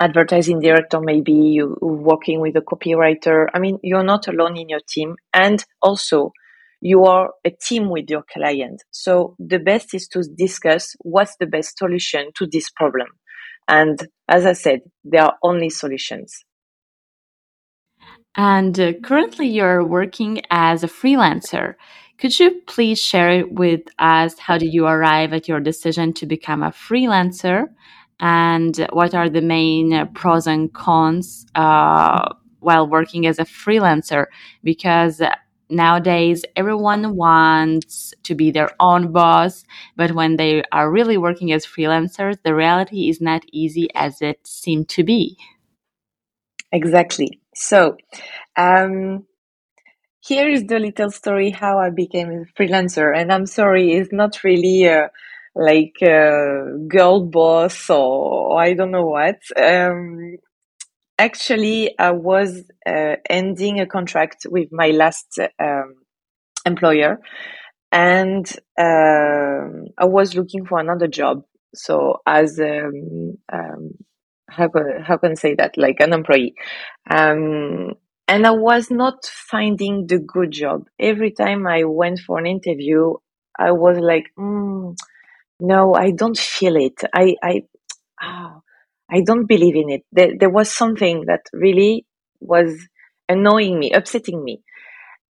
advertising 0.00 0.60
director, 0.60 1.00
maybe 1.00 1.32
you 1.32 1.76
working 1.80 2.40
with 2.40 2.56
a 2.56 2.60
copywriter. 2.60 3.46
I 3.54 3.58
mean, 3.58 3.78
you're 3.82 4.04
not 4.04 4.28
alone 4.28 4.56
in 4.56 4.68
your 4.68 4.80
team. 4.88 5.16
And 5.32 5.64
also, 5.82 6.32
you 6.80 7.04
are 7.04 7.30
a 7.44 7.50
team 7.50 7.90
with 7.90 8.08
your 8.08 8.24
client. 8.32 8.82
So 8.90 9.36
the 9.38 9.58
best 9.58 9.94
is 9.94 10.08
to 10.08 10.22
discuss 10.36 10.94
what's 11.00 11.36
the 11.38 11.46
best 11.46 11.78
solution 11.78 12.30
to 12.36 12.46
this 12.50 12.70
problem. 12.70 13.08
And 13.68 13.98
as 14.28 14.46
I 14.46 14.54
said, 14.54 14.80
there 15.04 15.22
are 15.24 15.36
only 15.42 15.70
solutions. 15.70 16.44
And 18.36 18.78
uh, 18.78 18.92
currently, 19.02 19.48
you're 19.48 19.84
working 19.84 20.42
as 20.50 20.84
a 20.84 20.88
freelancer. 20.88 21.74
Could 22.18 22.38
you 22.38 22.60
please 22.66 22.98
share 23.00 23.46
with 23.46 23.82
us 23.98 24.38
how 24.38 24.58
did 24.58 24.72
you 24.72 24.86
arrive 24.86 25.32
at 25.32 25.48
your 25.48 25.60
decision 25.60 26.12
to 26.14 26.26
become 26.26 26.62
a 26.62 26.70
freelancer, 26.70 27.66
and 28.20 28.76
what 28.92 29.14
are 29.14 29.28
the 29.30 29.40
main 29.40 30.06
pros 30.14 30.46
and 30.46 30.72
cons 30.72 31.46
uh, 31.54 32.28
while 32.60 32.86
working 32.86 33.26
as 33.26 33.38
a 33.38 33.44
freelancer? 33.44 34.26
Because 34.62 35.22
nowadays 35.70 36.44
everyone 36.56 37.16
wants 37.16 38.12
to 38.24 38.34
be 38.34 38.50
their 38.50 38.70
own 38.80 39.12
boss, 39.12 39.64
but 39.96 40.12
when 40.12 40.36
they 40.36 40.62
are 40.72 40.90
really 40.90 41.16
working 41.16 41.52
as 41.52 41.64
freelancers, 41.64 42.36
the 42.44 42.54
reality 42.54 43.08
is 43.08 43.20
not 43.20 43.42
easy 43.50 43.88
as 43.94 44.20
it 44.20 44.46
seemed 44.46 44.88
to 44.90 45.02
be. 45.02 45.38
Exactly. 46.72 47.40
So, 47.60 47.98
um, 48.56 49.26
here 50.20 50.48
is 50.48 50.64
the 50.64 50.78
little 50.78 51.10
story 51.10 51.50
how 51.50 51.78
I 51.78 51.90
became 51.90 52.30
a 52.30 52.44
freelancer. 52.58 53.14
And 53.14 53.30
I'm 53.30 53.44
sorry, 53.44 53.92
it's 53.92 54.12
not 54.12 54.42
really 54.44 54.84
a, 54.84 55.10
like 55.54 55.96
a 56.02 56.78
girl 56.88 57.26
boss 57.26 57.90
or, 57.90 58.52
or 58.52 58.62
I 58.62 58.72
don't 58.72 58.90
know 58.90 59.04
what. 59.04 59.40
Um, 59.56 60.36
actually, 61.18 61.98
I 61.98 62.12
was 62.12 62.64
uh, 62.86 63.16
ending 63.28 63.78
a 63.78 63.86
contract 63.86 64.46
with 64.48 64.68
my 64.72 64.88
last 64.88 65.38
um, 65.58 65.96
employer, 66.64 67.18
and 67.92 68.50
uh, 68.78 69.68
I 69.98 70.06
was 70.06 70.34
looking 70.34 70.64
for 70.64 70.78
another 70.78 71.08
job. 71.08 71.42
So 71.74 72.22
as 72.26 72.58
um, 72.58 73.36
um, 73.52 73.90
how 74.50 74.68
can, 74.68 75.02
how 75.02 75.16
can 75.16 75.32
I 75.32 75.34
say 75.34 75.54
that? 75.54 75.76
Like 75.78 76.00
an 76.00 76.12
employee. 76.12 76.54
Um, 77.10 77.94
and 78.28 78.46
I 78.46 78.52
was 78.52 78.90
not 78.90 79.24
finding 79.26 80.06
the 80.06 80.18
good 80.18 80.52
job. 80.52 80.86
Every 81.00 81.32
time 81.32 81.66
I 81.66 81.84
went 81.84 82.20
for 82.20 82.38
an 82.38 82.46
interview 82.46 83.14
I 83.58 83.72
was 83.72 83.98
like 83.98 84.26
mm, 84.38 84.96
no 85.60 85.94
I 85.94 86.12
don't 86.12 86.38
feel 86.38 86.76
it. 86.76 87.02
I 87.14 87.36
I 87.42 87.62
oh, 88.22 88.62
I 89.10 89.22
don't 89.22 89.46
believe 89.46 89.76
in 89.76 89.90
it. 89.90 90.02
There, 90.12 90.32
there 90.38 90.50
was 90.50 90.70
something 90.70 91.24
that 91.26 91.46
really 91.52 92.06
was 92.40 92.88
annoying 93.28 93.78
me 93.78 93.92
upsetting 93.92 94.42
me. 94.42 94.62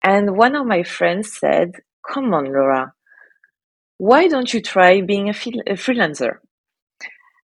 And 0.02 0.36
one 0.36 0.56
of 0.56 0.66
my 0.66 0.82
friends 0.82 1.38
said 1.38 1.72
come 2.08 2.34
on 2.34 2.46
Laura. 2.46 2.92
Why 3.98 4.28
don't 4.28 4.52
you 4.52 4.60
try 4.62 5.00
being 5.02 5.28
a, 5.28 5.32
a 5.32 5.74
freelancer 5.74 6.38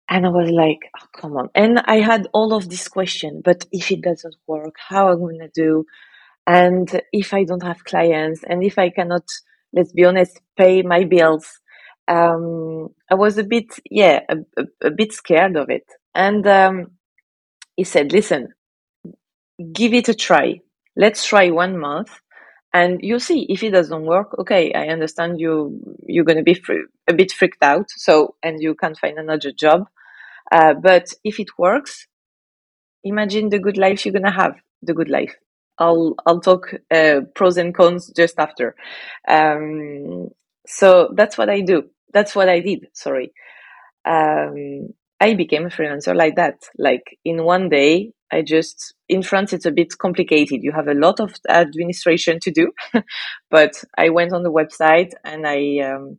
and 0.08 0.26
I 0.26 0.30
was 0.30 0.50
like, 0.50 0.90
oh, 0.98 1.06
come 1.20 1.36
on. 1.36 1.50
And 1.54 1.80
I 1.84 2.00
had 2.00 2.28
all 2.32 2.54
of 2.54 2.68
this 2.68 2.88
question, 2.88 3.42
but 3.44 3.66
if 3.72 3.90
it 3.90 4.02
doesn't 4.02 4.36
work, 4.46 4.76
how 4.78 5.10
am 5.10 5.16
I 5.16 5.20
going 5.20 5.40
to 5.40 5.50
do? 5.54 5.84
And 6.46 7.00
if 7.12 7.34
I 7.34 7.44
don't 7.44 7.62
have 7.62 7.84
clients 7.84 8.42
and 8.48 8.64
if 8.64 8.78
I 8.78 8.90
cannot, 8.90 9.24
let's 9.72 9.92
be 9.92 10.04
honest, 10.04 10.40
pay 10.56 10.82
my 10.82 11.04
bills, 11.04 11.60
um, 12.08 12.88
I 13.10 13.14
was 13.16 13.36
a 13.36 13.44
bit, 13.44 13.66
yeah, 13.90 14.20
a, 14.30 14.36
a, 14.56 14.86
a 14.86 14.90
bit 14.90 15.12
scared 15.12 15.56
of 15.56 15.68
it. 15.68 15.84
And, 16.14 16.46
um, 16.46 16.92
he 17.76 17.84
said, 17.84 18.12
listen, 18.12 18.48
give 19.72 19.92
it 19.92 20.08
a 20.08 20.14
try. 20.14 20.60
Let's 20.96 21.24
try 21.24 21.50
one 21.50 21.78
month 21.78 22.10
and 22.72 23.00
you'll 23.02 23.20
see 23.20 23.46
if 23.48 23.62
it 23.62 23.70
doesn't 23.70 24.04
work 24.04 24.38
okay 24.38 24.72
i 24.74 24.88
understand 24.88 25.40
you 25.40 25.80
you're 26.06 26.24
going 26.24 26.36
to 26.36 26.42
be 26.42 26.60
a 27.08 27.14
bit 27.14 27.32
freaked 27.32 27.62
out 27.62 27.86
so 27.88 28.34
and 28.42 28.62
you 28.62 28.74
can't 28.74 28.98
find 28.98 29.18
another 29.18 29.50
job 29.52 29.86
uh, 30.52 30.74
but 30.74 31.06
if 31.24 31.40
it 31.40 31.48
works, 31.58 32.06
imagine 33.04 33.48
the 33.48 33.58
good 33.58 33.76
life 33.76 34.04
you're 34.04 34.12
gonna 34.12 34.30
have. 34.30 34.56
The 34.82 34.94
good 34.94 35.08
life. 35.08 35.34
I'll 35.78 36.14
I'll 36.26 36.40
talk 36.40 36.74
uh, 36.90 37.20
pros 37.34 37.56
and 37.56 37.74
cons 37.74 38.12
just 38.16 38.38
after. 38.38 38.74
Um, 39.28 40.28
so 40.66 41.10
that's 41.14 41.38
what 41.38 41.48
I 41.48 41.60
do. 41.60 41.84
That's 42.12 42.34
what 42.34 42.48
I 42.48 42.60
did. 42.60 42.86
Sorry. 42.92 43.32
Um, 44.04 44.94
I 45.20 45.34
became 45.34 45.66
a 45.66 45.70
freelancer 45.70 46.14
like 46.16 46.36
that. 46.36 46.62
Like 46.78 47.18
in 47.24 47.44
one 47.44 47.68
day, 47.68 48.12
I 48.32 48.42
just 48.42 48.94
in 49.08 49.22
France 49.22 49.52
it's 49.52 49.66
a 49.66 49.72
bit 49.72 49.96
complicated. 49.98 50.62
You 50.62 50.72
have 50.72 50.88
a 50.88 50.94
lot 50.94 51.20
of 51.20 51.34
administration 51.48 52.38
to 52.40 52.50
do, 52.50 52.72
but 53.50 53.82
I 53.96 54.10
went 54.10 54.32
on 54.32 54.42
the 54.42 54.52
website 54.52 55.12
and 55.24 55.46
I 55.46 55.78
um, 55.80 56.18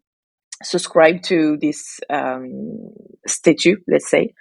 subscribed 0.63 1.23
to 1.25 1.57
this 1.61 1.99
um, 2.09 2.89
statue, 3.27 3.75
let's 3.87 4.09
say. 4.09 4.33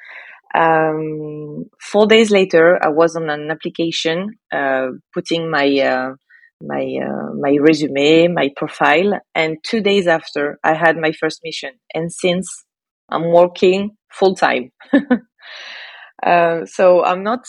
Um, 0.54 1.66
four 1.80 2.06
days 2.06 2.30
later, 2.30 2.78
I 2.82 2.88
was 2.88 3.16
on 3.16 3.28
an 3.28 3.50
application, 3.50 4.30
uh, 4.52 4.88
putting 5.12 5.50
my 5.50 5.66
uh, 5.78 6.14
my 6.62 6.82
uh, 6.82 7.34
my 7.38 7.56
resume, 7.60 8.28
my 8.28 8.50
profile, 8.56 9.20
and 9.34 9.58
two 9.62 9.80
days 9.80 10.06
after, 10.06 10.58
I 10.64 10.74
had 10.74 10.96
my 10.96 11.12
first 11.12 11.40
mission. 11.44 11.72
And 11.94 12.12
since 12.12 12.64
I'm 13.10 13.30
working 13.30 13.90
full 14.10 14.34
time, 14.34 14.72
uh, 16.22 16.64
so 16.64 17.04
I'm 17.04 17.22
not. 17.22 17.44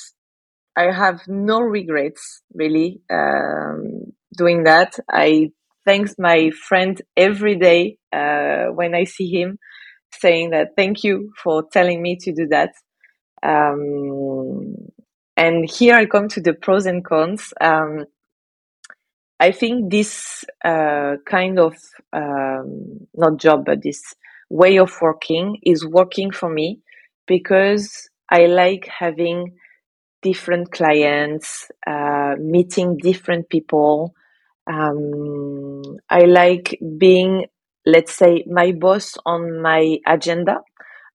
I 0.75 0.91
have 0.91 1.21
no 1.27 1.59
regrets 1.59 2.41
really 2.53 3.01
um, 3.09 4.13
doing 4.37 4.63
that. 4.63 4.97
I 5.11 5.51
thanks 5.89 6.13
my 6.19 6.51
friend 6.51 7.01
every 7.17 7.55
day 7.57 7.97
uh, 8.13 8.65
when 8.75 8.93
I 8.93 9.05
see 9.05 9.27
him, 9.27 9.57
saying 10.13 10.51
that 10.51 10.75
thank 10.77 11.03
you 11.03 11.31
for 11.43 11.63
telling 11.73 11.99
me 11.99 12.15
to 12.21 12.31
do 12.31 12.45
that. 12.51 12.73
Um, 13.41 14.75
and 15.35 15.67
here 15.67 15.95
I 15.95 16.05
come 16.05 16.27
to 16.29 16.41
the 16.41 16.53
pros 16.53 16.85
and 16.85 17.03
cons. 17.03 17.53
Um, 17.59 18.05
I 19.39 19.51
think 19.51 19.89
this 19.89 20.45
uh, 20.63 21.15
kind 21.25 21.57
of 21.57 21.73
um, 22.13 23.07
not 23.15 23.39
job, 23.39 23.65
but 23.65 23.81
this 23.81 24.01
way 24.47 24.77
of 24.77 24.91
working 25.01 25.57
is 25.63 25.83
working 25.83 26.29
for 26.29 26.51
me 26.53 26.81
because 27.25 28.09
I 28.29 28.45
like 28.45 28.87
having 28.87 29.57
different 30.21 30.71
clients, 30.71 31.67
uh, 31.87 32.35
meeting 32.37 32.97
different 33.01 33.49
people, 33.49 34.13
um, 34.69 35.97
I 36.09 36.21
like 36.25 36.79
being, 36.97 37.47
let's 37.85 38.13
say, 38.15 38.45
my 38.47 38.73
boss 38.73 39.17
on 39.25 39.61
my 39.61 39.97
agenda, 40.07 40.59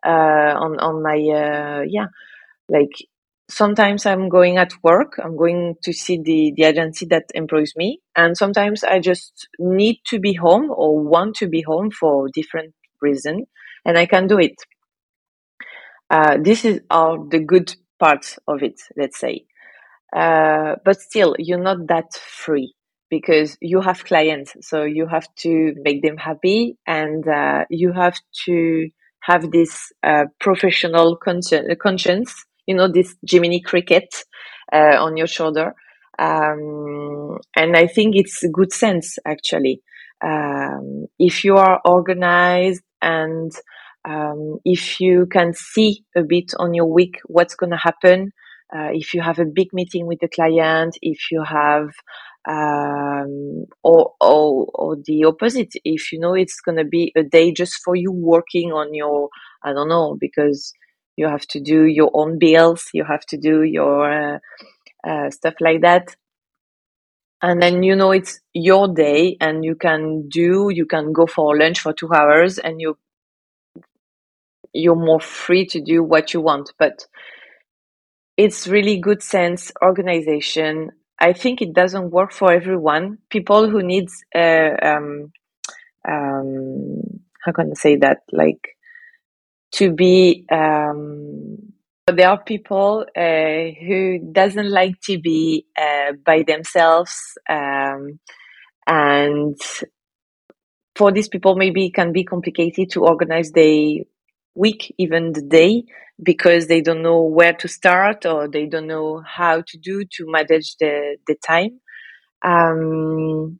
uh, 0.04 0.54
on 0.64 0.78
on 0.80 1.02
my 1.02 1.16
uh, 1.16 1.82
yeah, 1.88 2.08
like 2.68 2.92
sometimes 3.48 4.06
I'm 4.06 4.28
going 4.28 4.58
at 4.58 4.72
work. 4.82 5.20
I'm 5.22 5.36
going 5.36 5.76
to 5.82 5.92
see 5.92 6.18
the 6.22 6.52
the 6.56 6.64
agency 6.64 7.06
that 7.06 7.24
employs 7.34 7.74
me, 7.76 8.00
and 8.16 8.36
sometimes 8.36 8.84
I 8.84 8.98
just 9.00 9.48
need 9.58 9.98
to 10.08 10.18
be 10.18 10.34
home 10.34 10.70
or 10.70 10.98
want 11.00 11.36
to 11.36 11.48
be 11.48 11.62
home 11.62 11.90
for 11.90 12.28
different 12.34 12.74
reason, 13.00 13.46
and 13.84 13.98
I 13.98 14.06
can 14.06 14.26
do 14.26 14.38
it. 14.38 14.56
Uh, 16.10 16.38
this 16.42 16.64
is 16.64 16.80
all 16.90 17.24
the 17.24 17.40
good 17.40 17.74
parts 17.98 18.38
of 18.48 18.62
it, 18.62 18.80
let's 18.96 19.18
say. 19.18 19.46
Uh, 20.14 20.76
but 20.84 21.00
still, 21.00 21.34
you're 21.38 21.62
not 21.62 21.86
that 21.88 22.12
free 22.14 22.74
because 23.10 23.56
you 23.60 23.80
have 23.80 24.04
clients, 24.04 24.54
so 24.60 24.84
you 24.84 25.06
have 25.06 25.26
to 25.36 25.74
make 25.82 26.02
them 26.02 26.16
happy, 26.16 26.76
and 26.86 27.26
uh, 27.28 27.64
you 27.70 27.92
have 27.92 28.18
to 28.46 28.88
have 29.20 29.50
this 29.50 29.92
uh, 30.02 30.24
professional 30.40 31.16
conscience. 31.16 32.44
You 32.66 32.76
know, 32.76 32.90
this 32.90 33.14
Jiminy 33.28 33.60
Cricket 33.60 34.08
uh, 34.72 34.96
on 34.98 35.16
your 35.16 35.26
shoulder, 35.26 35.74
um, 36.18 37.38
and 37.56 37.76
I 37.76 37.86
think 37.86 38.16
it's 38.16 38.44
good 38.52 38.72
sense 38.72 39.18
actually. 39.26 39.82
Um, 40.24 41.06
if 41.18 41.44
you 41.44 41.56
are 41.56 41.80
organized 41.84 42.82
and 43.02 43.52
um, 44.08 44.58
if 44.64 45.00
you 45.00 45.26
can 45.30 45.52
see 45.52 46.04
a 46.16 46.22
bit 46.22 46.52
on 46.58 46.72
your 46.72 46.90
week 46.92 47.20
what's 47.26 47.54
going 47.54 47.70
to 47.70 47.76
happen, 47.76 48.32
uh, 48.74 48.88
if 48.92 49.14
you 49.14 49.20
have 49.22 49.38
a 49.38 49.44
big 49.44 49.68
meeting 49.72 50.06
with 50.06 50.20
the 50.20 50.28
client, 50.28 50.96
if 51.02 51.30
you 51.30 51.42
have 51.42 51.88
um, 52.48 53.64
or, 53.82 54.12
or, 54.20 54.68
or 54.74 54.96
the 55.04 55.24
opposite. 55.24 55.72
If 55.84 56.12
you 56.12 56.20
know 56.20 56.34
it's 56.34 56.60
going 56.60 56.78
to 56.78 56.84
be 56.84 57.12
a 57.16 57.22
day 57.22 57.52
just 57.52 57.76
for 57.84 57.96
you 57.96 58.12
working 58.12 58.72
on 58.72 58.94
your, 58.94 59.28
I 59.64 59.72
don't 59.72 59.88
know, 59.88 60.16
because 60.20 60.72
you 61.16 61.28
have 61.28 61.46
to 61.48 61.60
do 61.60 61.84
your 61.86 62.10
own 62.14 62.38
bills, 62.38 62.88
you 62.92 63.04
have 63.04 63.24
to 63.26 63.36
do 63.38 63.62
your 63.62 64.34
uh, 64.34 64.38
uh, 65.06 65.30
stuff 65.30 65.54
like 65.60 65.82
that. 65.82 66.16
and 67.42 67.62
then 67.62 67.82
you 67.82 67.94
know 67.94 68.10
it's 68.10 68.40
your 68.54 68.88
day 68.88 69.36
and 69.40 69.64
you 69.64 69.74
can 69.76 70.28
do 70.28 70.70
you 70.72 70.86
can 70.86 71.12
go 71.12 71.26
for 71.26 71.56
lunch 71.56 71.80
for 71.80 71.92
two 71.92 72.12
hours 72.12 72.58
and 72.58 72.80
you 72.80 72.96
you're 74.72 74.94
more 74.96 75.20
free 75.20 75.64
to 75.66 75.80
do 75.80 76.02
what 76.02 76.34
you 76.34 76.40
want 76.40 76.72
but 76.78 77.06
it's 78.36 78.66
really 78.66 78.98
good 78.98 79.22
sense 79.22 79.70
organization 79.82 80.90
i 81.20 81.32
think 81.32 81.62
it 81.62 81.72
doesn't 81.72 82.10
work 82.10 82.32
for 82.32 82.52
everyone. 82.52 83.18
People 83.30 83.68
who 83.70 83.82
needs 83.82 84.24
uh, 84.34 84.70
um, 84.82 85.32
um, 86.06 87.00
how 87.44 87.52
can 87.52 87.70
i 87.70 87.74
say 87.74 87.96
that? 87.96 88.18
Like 88.32 88.76
to 89.72 89.92
be 89.92 90.46
um, 90.50 91.58
there 92.06 92.28
are 92.28 92.42
people 92.42 93.06
uh, 93.16 93.86
who 93.86 94.18
doesn't 94.32 94.70
like 94.70 95.00
to 95.02 95.18
be 95.18 95.66
uh, 95.76 96.12
by 96.24 96.42
themselves 96.42 97.14
um, 97.48 98.20
and 98.86 99.56
for 100.94 101.10
these 101.10 101.28
people 101.28 101.56
maybe 101.56 101.86
it 101.86 101.94
can 101.94 102.12
be 102.12 102.24
complicated 102.24 102.90
to 102.90 103.04
organize 103.04 103.50
their 103.52 103.96
week 104.54 104.94
even 104.98 105.32
the 105.32 105.42
day 105.42 105.84
because 106.22 106.66
they 106.68 106.80
don't 106.80 107.02
know 107.02 107.22
where 107.22 107.52
to 107.54 107.68
start 107.68 108.24
or 108.26 108.48
they 108.48 108.66
don't 108.66 108.86
know 108.86 109.22
how 109.26 109.62
to 109.66 109.78
do 109.78 110.04
to 110.04 110.24
manage 110.30 110.76
the, 110.78 111.16
the 111.26 111.36
time 111.46 111.80
um, 112.44 113.58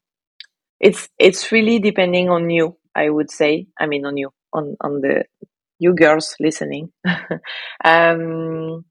it's 0.81 1.09
it's 1.19 1.53
really 1.53 1.79
depending 1.79 2.29
on 2.31 2.51
you 2.51 2.77
i 2.95 3.09
would 3.09 3.31
say 3.31 3.67
i 3.81 3.87
mean 3.87 4.05
on 4.07 4.17
you 4.17 4.31
on 4.53 4.77
on 4.81 5.01
the 5.01 5.25
you 5.79 5.95
girls 5.95 6.37
listening. 6.41 6.91
um, 7.85 8.85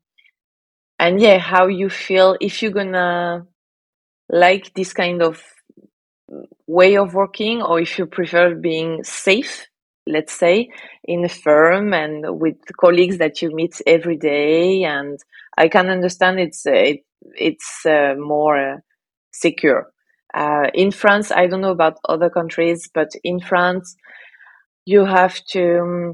and 1.00 1.20
yeah, 1.20 1.38
how 1.38 1.68
you 1.68 1.89
feel 1.89 2.38
if 2.42 2.62
you're 2.62 2.72
gonna 2.72 3.46
like 4.30 4.74
this 4.76 4.94
kind 4.94 5.22
of 5.24 5.44
way 6.68 6.98
of 6.98 7.13
working 7.13 7.62
or 7.62 7.80
if 7.80 7.98
you 7.98 8.06
prefer 8.06 8.56
being 8.56 9.04
safe, 9.04 9.68
let's 10.08 10.34
say, 10.34 10.70
in 11.04 11.24
a 11.26 11.30
firm 11.30 11.94
and 11.94 12.39
with 12.39 12.58
colleagues 12.80 13.18
that 13.18 13.42
you 13.42 13.54
meet 13.54 13.82
every 13.88 14.18
day. 14.18 14.84
And 14.84 15.20
I 15.58 15.68
can 15.68 15.89
understand 15.89 16.39
it's, 16.39 16.66
uh, 16.66 16.72
it, 16.72 17.00
it's 17.36 17.86
uh, 17.86 18.16
more 18.18 18.74
uh, 18.74 18.78
secure. 19.32 19.92
Uh, 20.34 20.68
in 20.74 20.92
France, 20.92 21.32
I 21.32 21.48
don't 21.48 21.62
know 21.62 21.72
about 21.72 22.00
other 22.10 22.30
countries, 22.30 22.89
but 22.94 23.12
in 23.24 23.39
France, 23.39 23.96
you 24.86 25.06
have 25.06 25.39
to 25.52 25.80
um, 25.80 26.13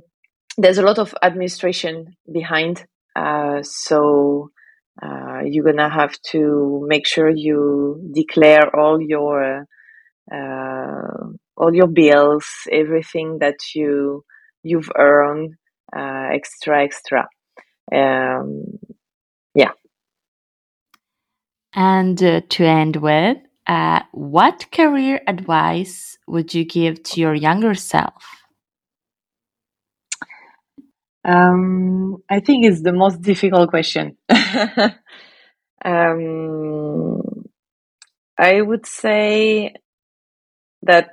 there's 0.57 0.77
a 0.77 0.83
lot 0.83 0.99
of 0.99 1.15
administration 1.23 2.15
behind. 2.31 2.85
Uh, 3.15 3.61
so 3.63 4.51
uh, 5.01 5.39
you're 5.45 5.63
gonna 5.63 5.89
have 5.89 6.19
to 6.31 6.85
make 6.87 7.07
sure 7.07 7.29
you 7.29 8.11
declare 8.13 8.75
all 8.75 9.01
your 9.01 9.65
all 11.59 11.75
your 11.75 11.87
bills, 11.87 12.45
everything 12.71 13.39
that 13.39 13.57
you 13.75 14.23
you've 14.63 14.89
earned, 14.97 15.55
uh, 15.95 16.29
extra, 16.33 16.83
extra. 16.83 17.27
Um, 17.93 18.79
yeah. 19.53 19.71
And 21.73 22.21
uh, 22.23 22.41
to 22.49 22.65
end 22.65 22.97
with, 22.97 23.37
uh, 23.67 24.01
what 24.11 24.65
career 24.71 25.21
advice 25.27 26.17
would 26.27 26.53
you 26.53 26.65
give 26.65 27.03
to 27.03 27.21
your 27.21 27.35
younger 27.35 27.73
self? 27.75 28.23
Um, 31.23 32.23
I 32.29 32.39
think 32.39 32.65
it's 32.65 32.81
the 32.81 32.93
most 32.93 33.21
difficult 33.21 33.69
question. 33.69 34.17
um, 35.85 37.21
I 38.37 38.61
would 38.61 38.85
say 38.85 39.73
that 40.83 41.09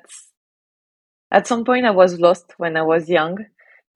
at 1.33 1.47
some 1.47 1.65
point 1.65 1.87
I 1.87 1.91
was 1.93 2.21
lost 2.21 2.55
when 2.59 2.77
I 2.77 2.83
was 2.83 3.09
young, 3.09 3.39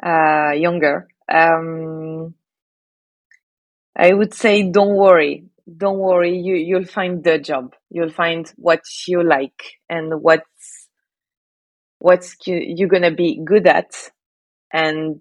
uh, 0.05 0.53
younger. 0.53 1.09
Um, 1.33 2.35
I 3.97 4.13
would 4.13 4.35
say, 4.35 4.71
don't 4.71 4.97
worry, 4.97 5.45
don't 5.77 5.99
worry. 5.99 6.37
You 6.39 6.55
you'll 6.57 6.85
find 6.87 7.23
the 7.25 7.39
job. 7.39 7.75
You'll 7.91 8.11
find 8.11 8.51
what 8.57 8.83
you 9.07 9.23
like 9.23 9.63
and 9.89 10.23
what's 10.23 10.89
what's 11.99 12.37
you, 12.47 12.57
you're 12.63 12.89
gonna 12.89 13.11
be 13.15 13.41
good 13.45 13.67
at 13.67 13.91
and 14.73 15.21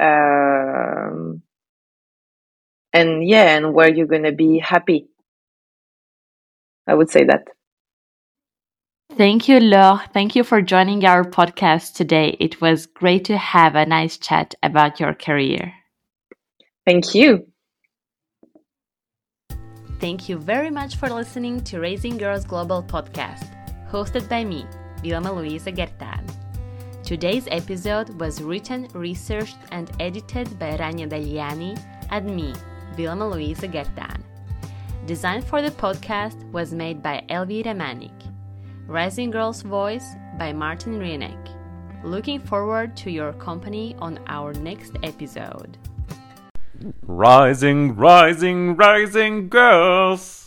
um, 0.00 1.42
and 2.92 3.28
yeah, 3.28 3.56
and 3.56 3.74
where 3.74 3.92
you're 3.94 4.06
gonna 4.06 4.32
be 4.32 4.58
happy. 4.58 5.08
I 6.86 6.94
would 6.94 7.10
say 7.10 7.24
that. 7.24 7.44
Thank 9.16 9.48
you, 9.48 9.60
Laure. 9.60 10.02
Thank 10.12 10.36
you 10.36 10.44
for 10.44 10.60
joining 10.60 11.06
our 11.06 11.24
podcast 11.24 11.94
today. 11.94 12.36
It 12.38 12.60
was 12.60 12.84
great 12.84 13.24
to 13.24 13.38
have 13.38 13.74
a 13.74 13.86
nice 13.86 14.18
chat 14.18 14.54
about 14.62 15.00
your 15.00 15.14
career. 15.14 15.72
Thank 16.84 17.14
you. 17.14 17.46
Thank 20.00 20.28
you 20.28 20.36
very 20.36 20.68
much 20.68 20.96
for 20.96 21.08
listening 21.08 21.64
to 21.64 21.80
Rising 21.80 22.18
Girls 22.18 22.44
Global 22.44 22.82
podcast, 22.82 23.48
hosted 23.90 24.28
by 24.28 24.44
me, 24.44 24.66
Vilma 25.02 25.32
Luisa 25.32 25.72
Gertan. 25.72 26.28
Today's 27.02 27.48
episode 27.50 28.20
was 28.20 28.42
written, 28.42 28.86
researched, 28.92 29.56
and 29.72 29.90
edited 29.98 30.58
by 30.58 30.76
Rania 30.76 31.08
Dagliani 31.08 31.80
and 32.10 32.36
me, 32.36 32.52
Vilma 32.94 33.26
Luisa 33.26 33.66
Gertan. 33.66 34.20
Design 35.06 35.40
for 35.40 35.62
the 35.62 35.70
podcast 35.70 36.36
was 36.52 36.74
made 36.74 37.02
by 37.02 37.24
Elvira 37.30 37.72
Manik. 37.72 38.12
Rising 38.86 39.32
Girls 39.32 39.62
Voice 39.62 40.14
by 40.38 40.52
Martin 40.52 41.00
Rienek. 41.00 42.04
Looking 42.04 42.38
forward 42.38 42.96
to 42.98 43.10
your 43.10 43.32
company 43.32 43.96
on 43.98 44.20
our 44.28 44.52
next 44.52 44.92
episode. 45.02 45.76
Rising, 47.02 47.96
rising, 47.96 48.76
rising 48.76 49.48
girls! 49.48 50.45